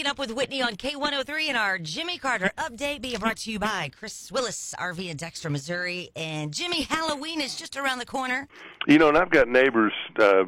Waking 0.00 0.10
Up 0.12 0.18
with 0.18 0.32
Whitney 0.32 0.62
on 0.62 0.76
K103 0.76 1.48
and 1.48 1.58
our 1.58 1.76
Jimmy 1.78 2.16
Carter 2.16 2.50
update 2.56 3.02
being 3.02 3.18
brought 3.18 3.36
to 3.36 3.52
you 3.52 3.58
by 3.58 3.90
Chris 3.94 4.32
Willis 4.32 4.74
RV 4.78 5.10
in 5.10 5.18
Dexter, 5.18 5.50
Missouri. 5.50 6.08
And 6.16 6.54
Jimmy, 6.54 6.84
Halloween 6.84 7.38
is 7.42 7.54
just 7.54 7.76
around 7.76 7.98
the 7.98 8.06
corner. 8.06 8.48
You 8.88 8.96
know, 8.96 9.10
and 9.10 9.18
I've 9.18 9.28
got 9.28 9.48
neighbors, 9.48 9.92
uh, 10.18 10.44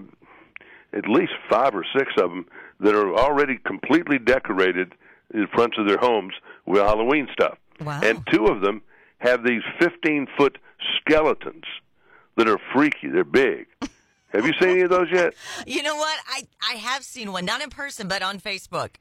at 0.95 1.07
least 1.07 1.33
five 1.51 1.75
or 1.75 1.85
six 1.95 2.13
of 2.17 2.31
them, 2.31 2.47
that 2.81 2.95
are 2.95 3.15
already 3.15 3.59
completely 3.59 4.19
decorated 4.19 4.95
in 5.35 5.47
front 5.49 5.75
of 5.77 5.87
their 5.87 5.99
homes 5.99 6.33
with 6.65 6.81
Halloween 6.81 7.29
stuff. 7.31 7.59
Wow. 7.79 8.01
And 8.03 8.27
two 8.33 8.47
of 8.47 8.63
them 8.63 8.81
have 9.19 9.45
these 9.45 9.63
15 9.79 10.29
foot 10.35 10.57
skeletons 10.97 11.65
that 12.39 12.49
are 12.49 12.59
freaky. 12.73 13.09
They're 13.09 13.23
big. 13.23 13.67
have 14.33 14.47
you 14.47 14.55
seen 14.59 14.71
any 14.71 14.81
of 14.81 14.89
those 14.89 15.09
yet? 15.13 15.35
You 15.67 15.83
know 15.83 15.97
what? 15.97 16.19
I, 16.27 16.47
I 16.71 16.77
have 16.77 17.05
seen 17.05 17.33
one, 17.33 17.45
not 17.45 17.61
in 17.61 17.69
person, 17.69 18.09
but 18.09 18.23
on 18.23 18.41
Facebook. 18.41 18.93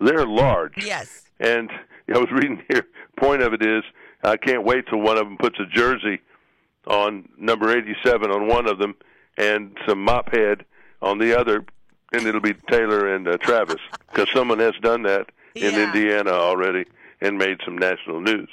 They're 0.00 0.26
large. 0.26 0.84
Yes. 0.84 1.24
And 1.40 1.70
I 2.14 2.18
was 2.18 2.30
reading 2.30 2.62
here. 2.68 2.86
Point 3.18 3.42
of 3.42 3.52
it 3.52 3.62
is, 3.62 3.82
I 4.22 4.36
can't 4.36 4.64
wait 4.64 4.86
till 4.88 5.00
one 5.00 5.18
of 5.18 5.24
them 5.24 5.36
puts 5.36 5.58
a 5.60 5.66
jersey 5.66 6.20
on 6.86 7.28
number 7.36 7.70
87 7.76 8.30
on 8.30 8.46
one 8.48 8.66
of 8.68 8.78
them, 8.78 8.94
and 9.36 9.76
some 9.86 10.02
mop 10.02 10.32
head 10.32 10.64
on 11.02 11.18
the 11.18 11.38
other, 11.38 11.64
and 12.12 12.26
it'll 12.26 12.40
be 12.40 12.54
Taylor 12.70 13.14
and 13.14 13.28
uh, 13.28 13.36
Travis 13.38 13.80
because 14.10 14.28
someone 14.32 14.58
has 14.58 14.74
done 14.80 15.02
that 15.02 15.30
in 15.54 15.74
Yeah. 15.74 15.86
Indiana 15.86 16.30
already 16.30 16.86
and 17.20 17.36
made 17.36 17.58
some 17.64 17.76
national 17.76 18.20
news. 18.20 18.48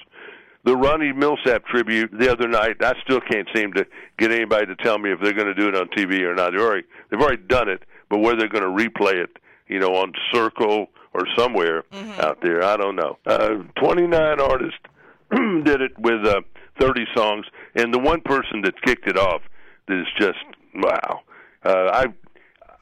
The 0.63 0.75
Ronnie 0.75 1.13
Milsap 1.13 1.65
tribute 1.65 2.09
the 2.11 2.31
other 2.31 2.47
night, 2.47 2.77
I 2.81 2.95
still 3.03 3.21
can't 3.21 3.47
seem 3.55 3.71
to 3.73 3.85
get 4.17 4.31
anybody 4.31 4.65
to 4.65 4.75
tell 4.75 4.97
me 4.97 5.11
if 5.11 5.19
they're 5.21 5.33
going 5.33 5.47
to 5.47 5.53
do 5.53 5.67
it 5.69 5.75
on 5.75 5.87
TV 5.89 6.21
or 6.21 6.33
not. 6.35 6.51
They've 6.51 6.59
already, 6.59 6.87
they've 7.09 7.21
already 7.21 7.43
done 7.43 7.69
it, 7.69 7.83
but 8.09 8.17
whether 8.19 8.37
they're 8.37 8.47
going 8.49 8.63
to 8.77 8.89
replay 8.89 9.13
it, 9.23 9.37
you 9.67 9.79
know, 9.79 9.95
on 9.95 10.13
Circle 10.33 10.87
or 11.15 11.25
somewhere 11.37 11.83
out 12.19 12.41
there, 12.41 12.61
I 12.63 12.75
don't 12.77 12.95
know. 12.95 13.17
Uh, 13.25 13.63
29 13.79 14.39
artists 14.41 14.77
did 15.31 15.81
it 15.81 15.97
with 15.97 16.25
uh, 16.25 16.41
30 16.79 17.05
songs, 17.15 17.45
and 17.73 17.93
the 17.93 17.99
one 17.99 18.19
person 18.21 18.61
that 18.63 18.79
kicked 18.81 19.07
it 19.07 19.17
off 19.17 19.41
that 19.87 19.97
is 19.99 20.07
just 20.19 20.39
wow. 20.75 21.21
Uh, 21.63 21.89
I 21.93 22.05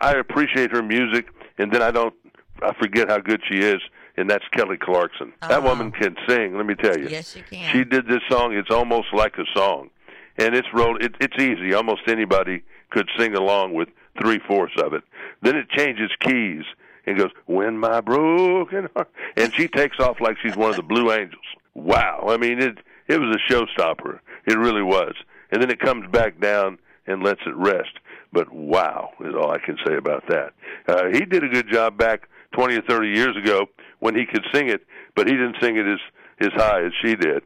I 0.02 0.14
appreciate 0.14 0.72
her 0.72 0.82
music, 0.82 1.28
and 1.58 1.72
then 1.72 1.82
I 1.82 1.92
don't 1.92 2.14
I 2.62 2.74
forget 2.74 3.10
how 3.10 3.20
good 3.20 3.42
she 3.50 3.60
is, 3.60 3.82
and 4.18 4.30
that's 4.30 4.46
Kelly 4.52 4.78
Clarkson. 4.78 5.32
That 5.42 5.62
Oh. 5.62 5.70
woman 5.70 5.92
can 5.92 6.16
sing. 6.28 6.58
Let 6.58 6.66
me 6.66 6.76
tell 6.76 6.98
you. 6.98 7.08
Yes, 7.10 7.34
she 7.34 7.42
can. 7.42 7.72
She 7.72 7.84
did 7.84 8.08
this 8.08 8.22
song. 8.30 8.54
It's 8.54 8.72
almost 8.72 9.08
like 9.14 9.38
a 9.38 9.46
song, 9.56 9.90
and 10.38 10.56
it's 10.56 10.68
rolled. 10.74 11.04
It, 11.04 11.16
it's 11.22 11.38
easy. 11.42 11.74
Almost 11.74 12.02
anybody 12.08 12.64
could 12.90 13.10
sing 13.18 13.36
along 13.36 13.74
with 13.74 13.90
three 14.22 14.40
fourths 14.48 14.76
of 14.82 14.94
it. 14.94 15.04
Then 15.44 15.56
it 15.56 15.70
changes 15.70 16.10
keys 16.20 16.64
and 17.06 17.18
goes, 17.18 17.32
"When 17.46 17.78
my 17.78 18.02
broken 18.02 18.90
heart," 18.96 19.10
and 19.38 19.54
she 19.54 19.68
takes 19.68 20.00
off 20.00 20.22
like 20.22 20.38
she's 20.42 20.56
one 20.56 20.70
of 20.70 20.76
the 20.76 20.84
Blue 20.84 21.12
Angels. 21.12 21.46
Wow! 21.74 22.26
I 22.30 22.38
mean, 22.38 22.62
it 22.62 22.78
it 23.08 23.20
was 23.20 23.36
a 23.36 23.52
showstopper. 23.52 24.20
It 24.46 24.58
really 24.58 24.84
was. 24.84 25.14
And 25.52 25.62
then 25.62 25.70
it 25.70 25.80
comes 25.80 26.10
back 26.12 26.40
down 26.40 26.80
and 27.06 27.24
lets 27.24 27.42
it 27.46 27.56
rest. 27.56 27.92
But 28.32 28.52
wow 28.52 29.12
is 29.20 29.36
all 29.36 29.52
I 29.52 29.60
can 29.60 29.78
say 29.86 29.96
about 29.96 30.24
that. 30.28 30.54
Uh, 30.88 31.10
he 31.12 31.26
did 31.26 31.44
a 31.44 31.50
good 31.50 31.72
job 31.72 31.98
back 31.98 32.28
20 32.54 32.78
or 32.78 32.82
30 32.82 33.10
years 33.10 33.38
ago 33.38 33.68
when 34.00 34.16
he 34.16 34.26
could 34.26 34.44
sing 34.52 34.70
it, 34.70 34.82
but 35.16 35.28
he 35.28 35.34
didn't 35.34 35.58
sing 35.62 35.78
it 35.78 35.86
as 35.86 36.00
as 36.40 36.52
high 36.54 36.84
as 36.84 36.92
she 37.04 37.16
did. 37.16 37.44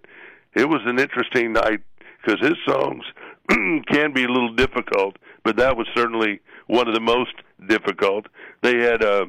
It 0.55 0.69
was 0.69 0.81
an 0.85 0.99
interesting 0.99 1.53
night 1.53 1.81
because 2.21 2.39
his 2.39 2.57
songs 2.67 3.03
can 3.49 4.13
be 4.13 4.23
a 4.23 4.27
little 4.27 4.53
difficult, 4.53 5.17
but 5.43 5.57
that 5.57 5.77
was 5.77 5.87
certainly 5.95 6.39
one 6.67 6.87
of 6.87 6.93
the 6.93 7.01
most 7.01 7.33
difficult. 7.67 8.27
They 8.63 8.77
had, 8.77 9.03
uh, 9.03 9.25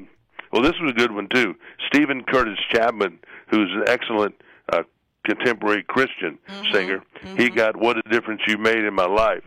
well, 0.53 0.63
this 0.63 0.75
was 0.81 0.91
a 0.91 0.95
good 0.95 1.13
one 1.13 1.29
too. 1.33 1.55
Steven 1.87 2.23
Curtis 2.25 2.59
Chapman, 2.73 3.19
who's 3.49 3.71
an 3.73 3.85
excellent 3.87 4.35
uh, 4.73 4.83
contemporary 5.25 5.83
Christian 5.83 6.39
singer. 6.73 7.03
He 7.37 7.51
got 7.51 7.77
"What 7.77 7.97
a 7.99 8.03
Difference 8.11 8.43
You 8.47 8.59
Made 8.59 8.85
in 8.85 8.95
My 8.95 9.07
Life," 9.07 9.45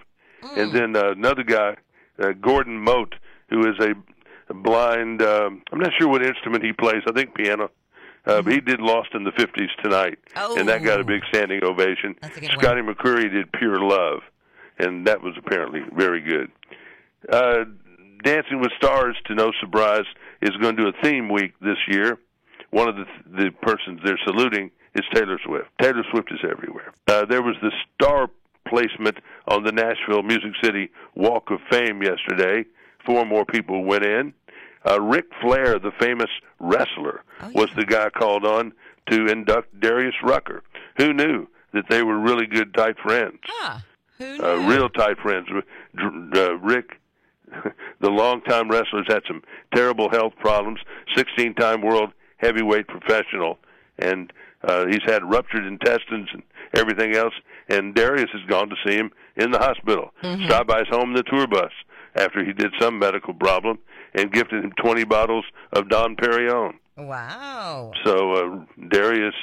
and 0.55 0.71
then 0.73 0.95
uh, 0.95 1.11
another 1.11 1.43
guy, 1.43 1.75
uh, 2.19 2.31
Gordon 2.39 2.77
Mote, 2.79 3.15
who 3.49 3.61
is 3.67 3.75
a, 3.79 4.53
blind. 4.53 5.21
Um, 5.21 5.61
I'm 5.71 5.79
not 5.79 5.91
sure 5.97 6.07
what 6.09 6.23
instrument 6.25 6.63
he 6.63 6.73
plays. 6.73 7.01
I 7.07 7.11
think 7.13 7.33
piano. 7.35 7.69
Uh, 8.25 8.39
but 8.43 8.53
he 8.53 8.59
did 8.61 8.79
"Lost 8.79 9.09
in 9.15 9.23
the 9.23 9.31
'50s" 9.31 9.69
tonight, 9.83 10.19
and 10.35 10.69
that 10.69 10.83
got 10.83 10.99
a 10.99 11.03
Oh. 11.03 11.05
big 11.05 11.21
standing 11.33 11.63
ovation. 11.63 12.15
Good 12.21 12.41
one. 12.43 12.51
Scotty 12.59 12.81
McCreery 12.81 13.31
did 13.31 13.51
"Pure 13.53 13.79
Love," 13.79 14.19
and 14.77 15.07
that 15.07 15.21
was 15.23 15.33
apparently 15.37 15.81
very 15.95 16.21
good. 16.21 16.51
Uh, 17.29 17.65
Dancing 18.23 18.59
with 18.61 18.71
Stars, 18.77 19.15
to 19.25 19.35
no 19.35 19.51
surprise, 19.59 20.05
is 20.41 20.51
going 20.61 20.75
to 20.75 20.83
do 20.83 20.87
a 20.89 21.01
theme 21.03 21.29
week 21.29 21.53
this 21.61 21.77
year. 21.87 22.17
One 22.71 22.87
of 22.87 22.95
the 22.95 23.05
the 23.25 23.51
persons 23.61 23.99
they're 24.05 24.19
saluting 24.25 24.71
is 24.95 25.03
Taylor 25.13 25.39
Swift. 25.45 25.67
Taylor 25.81 26.03
Swift 26.11 26.31
is 26.31 26.39
everywhere. 26.49 26.93
Uh, 27.07 27.25
there 27.25 27.41
was 27.41 27.55
the 27.61 27.71
star 27.95 28.29
placement 28.67 29.17
on 29.47 29.63
the 29.63 29.71
Nashville 29.71 30.21
Music 30.23 30.51
City 30.63 30.89
Walk 31.15 31.49
of 31.51 31.59
Fame 31.69 32.01
yesterday. 32.03 32.63
Four 33.05 33.25
more 33.25 33.45
people 33.45 33.83
went 33.83 34.05
in. 34.05 34.33
Uh, 34.89 35.01
Ric 35.01 35.25
Flair, 35.41 35.79
the 35.79 35.91
famous 35.99 36.29
wrestler, 36.59 37.23
Oh, 37.41 37.51
was 37.53 37.69
the 37.75 37.85
guy 37.85 38.09
called 38.09 38.45
on 38.45 38.73
to 39.09 39.27
induct 39.27 39.79
Darius 39.79 40.15
Rucker. 40.23 40.63
Who 40.97 41.13
knew 41.13 41.47
that 41.73 41.85
they 41.89 42.03
were 42.03 42.17
really 42.19 42.45
good, 42.47 42.73
tight 42.73 42.97
friends? 42.99 43.39
Huh. 43.45 43.79
Who 44.17 44.37
knew? 44.37 44.43
uh, 44.43 44.55
real 44.67 44.89
tight 44.89 45.17
friends. 45.19 45.47
Uh, 45.99 46.57
Ric, 46.59 46.99
the 47.99 48.09
longtime 48.09 48.69
wrestler, 48.69 49.03
has 49.03 49.13
had 49.13 49.23
some 49.27 49.43
terrible 49.73 50.09
health 50.09 50.33
problems. 50.39 50.79
16-time 51.15 51.81
world 51.81 52.11
heavyweight 52.37 52.87
professional, 52.87 53.59
and 53.99 54.33
uh, 54.63 54.85
he's 54.87 55.03
had 55.05 55.23
ruptured 55.29 55.65
intestines 55.65 56.29
and 56.33 56.43
everything 56.73 57.15
else. 57.15 57.33
And 57.69 57.95
Darius 57.95 58.29
has 58.33 58.41
gone 58.47 58.69
to 58.69 58.75
see 58.85 58.95
him 58.95 59.11
in 59.35 59.51
the 59.51 59.59
hospital. 59.59 60.11
Stopped 60.45 60.67
by 60.67 60.79
his 60.79 60.87
home 60.89 61.09
in 61.09 61.15
the 61.15 61.23
tour 61.23 61.47
bus 61.47 61.71
after 62.15 62.43
he 62.43 62.51
did 62.51 62.71
some 62.79 62.99
medical 62.99 63.33
problem, 63.33 63.79
and 64.13 64.31
gifted 64.31 64.63
him 64.63 64.73
20 64.83 65.05
bottles 65.05 65.45
of 65.73 65.89
Don 65.89 66.15
Perignon. 66.15 66.73
Wow. 66.97 67.93
So 68.03 68.33
uh, 68.33 68.65
Darius 68.89 69.35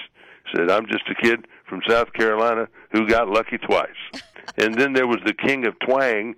said, 0.54 0.70
"I'm 0.70 0.86
just 0.86 1.04
a 1.08 1.14
kid 1.14 1.46
from 1.68 1.80
South 1.88 2.12
Carolina 2.12 2.68
who 2.92 3.06
got 3.06 3.28
lucky 3.28 3.58
twice." 3.58 3.88
and 4.58 4.74
then 4.74 4.92
there 4.92 5.06
was 5.06 5.18
the 5.24 5.34
King 5.34 5.66
of 5.66 5.78
Twang. 5.80 6.34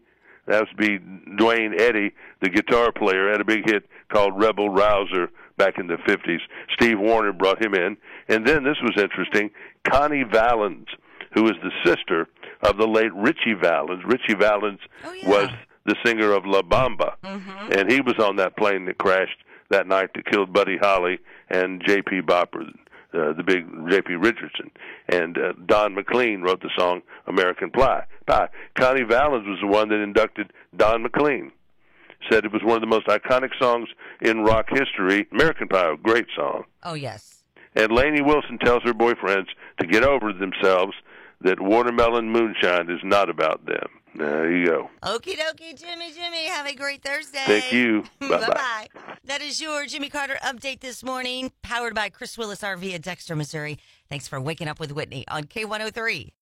That 0.47 0.67
would 0.67 0.77
be 0.77 0.99
Duane 1.37 1.75
Eddy, 1.78 2.12
the 2.41 2.49
guitar 2.51 2.93
player, 2.93 3.31
had 3.31 3.41
a 3.41 3.45
big 3.45 3.69
hit 3.69 3.89
called 4.12 4.39
Rebel 4.41 4.69
Rouser 4.71 5.31
back 5.56 5.78
in 5.78 5.87
the 5.87 5.97
50s. 5.97 6.41
Steve 6.75 6.99
Wariner 6.99 7.33
brought 7.33 7.62
him 7.62 7.75
in. 7.75 7.97
And 8.28 8.47
then 8.47 8.65
this 8.65 8.78
was 8.83 8.93
interesting 8.97 9.51
Connie 9.89 10.25
Valens, 10.25 10.89
who 11.34 11.47
is 11.47 11.56
the 11.62 11.71
sister 11.84 12.28
of 12.62 12.77
the 12.78 12.87
late 12.87 13.15
Ritchie 13.15 13.55
Valens. 13.55 14.03
Ritchie 14.05 14.34
Valens 14.34 14.81
Oh, 15.05 15.12
yeah. 15.12 15.28
was 15.28 15.49
the 15.87 15.97
singer 16.05 16.33
of 16.33 16.45
La 16.47 16.62
Bamba. 16.62 17.15
Mm-hmm. 17.25 17.72
And 17.72 17.91
he 17.91 18.01
was 18.01 18.15
on 18.19 18.37
that 18.37 18.57
plane 18.57 18.87
that 18.87 18.99
crashed 18.99 19.39
that 19.71 19.87
night 19.87 20.11
that 20.15 20.27
killed 20.27 20.53
Buddy 20.53 20.77
Holly 20.78 21.19
and 21.49 21.83
J.P. 21.87 22.22
Bopper, 22.22 22.72
uh, 23.15 23.32
the 23.32 23.43
big 23.43 23.66
J.P. 23.91 24.15
Richardson. 24.15 24.71
And 25.09 25.37
uh, 25.37 25.53
Don 25.66 25.94
McLean 25.94 26.43
wrote 26.43 26.60
the 26.62 26.71
song 26.76 27.03
American 27.26 27.71
Pie. 27.71 28.04
Pie. 28.26 28.48
Connie 28.75 29.03
Valens 29.03 29.47
was 29.47 29.59
the 29.60 29.66
one 29.66 29.88
that 29.88 30.03
inducted 30.03 30.53
Don 30.76 31.03
McLean. 31.03 31.53
Said 32.31 32.44
it 32.44 32.53
was 32.53 32.62
one 32.62 32.76
of 32.76 32.82
the 32.82 32.87
most 32.87 33.06
iconic 33.06 33.50
songs 33.59 33.88
in 34.21 34.43
rock 34.43 34.66
history. 34.69 35.26
American 35.32 35.69
Pie, 35.69 35.93
a 35.93 35.97
great 35.97 36.26
song. 36.37 36.65
Oh, 36.82 36.94
yes. 36.94 37.43
And 37.75 37.93
Lainey 37.93 38.21
Wilson 38.21 38.59
tells 38.59 38.82
her 38.82 38.93
boyfriends 38.93 39.47
to 39.81 39.87
get 39.87 40.03
over 40.03 40.32
themselves 40.32 40.94
that 41.41 41.60
watermelon 41.60 42.31
moonshine 42.31 42.91
is 42.91 43.00
not 43.03 43.31
about 43.31 43.65
them. 43.65 43.88
There 44.15 44.50
you 44.54 44.66
go. 44.66 44.91
Okie 45.03 45.37
dokie, 45.37 45.81
Jimmy, 45.81 46.12
Jimmy. 46.12 46.47
Have 46.47 46.66
a 46.66 46.75
great 46.75 47.03
Thursday. 47.03 47.38
Thank 47.47 47.72
you. 47.72 48.03
Bye-bye. 48.21 48.38
Bye-bye. 48.38 48.87
That 49.30 49.42
is 49.42 49.60
your 49.60 49.86
Jimmy 49.86 50.08
Carter 50.08 50.38
update 50.42 50.80
this 50.80 51.04
morning, 51.04 51.52
powered 51.62 51.94
by 51.94 52.08
Chris 52.08 52.36
Willis 52.36 52.62
RV 52.62 52.92
at 52.97 53.03
Dexter, 53.03 53.36
Missouri. 53.36 53.78
Thanks 54.09 54.27
for 54.27 54.41
waking 54.41 54.66
up 54.66 54.80
with 54.80 54.91
Whitney 54.91 55.24
on 55.28 55.44
K103. 55.44 56.32